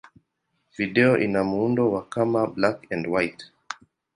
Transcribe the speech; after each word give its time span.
Video 0.77 1.17
ina 1.17 1.43
muundo 1.43 1.91
wa 1.91 2.01
kama 2.09 2.47
black-and-white. 2.47 3.45